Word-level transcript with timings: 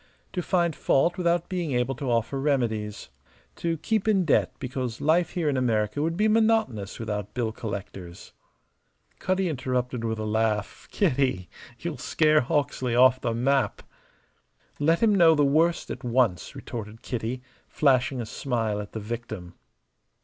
To 0.33 0.41
find 0.41 0.75
fault 0.75 1.15
without 1.15 1.47
being 1.47 1.73
able 1.73 1.93
to 1.93 2.09
offer 2.09 2.39
remedies. 2.41 3.09
To 3.57 3.77
keep 3.77 4.07
in 4.07 4.25
debt 4.25 4.51
because 4.57 4.99
life 4.99 5.33
here 5.33 5.47
in 5.47 5.55
America 5.57 6.01
would 6.01 6.17
be 6.17 6.27
monotonous 6.27 6.97
without 6.97 7.35
bill 7.35 7.51
collectors." 7.51 8.33
Cutty 9.19 9.47
interrupted 9.47 10.03
with 10.03 10.17
a 10.17 10.25
laugh. 10.25 10.87
"Kitty, 10.89 11.49
you'll 11.77 11.99
'scare 11.99 12.41
Hawksley 12.41 12.95
off 12.95 13.21
the 13.21 13.35
map!" 13.35 13.83
"Let 14.79 15.03
him 15.03 15.13
know 15.13 15.35
the 15.35 15.45
worst 15.45 15.91
at 15.91 16.03
once," 16.03 16.55
retorted 16.55 17.03
Kitty, 17.03 17.43
flashing 17.67 18.19
a 18.19 18.25
smile 18.25 18.81
at 18.81 18.93
the 18.93 18.99
victim. 18.99 19.53